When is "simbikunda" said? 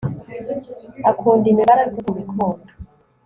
2.03-2.69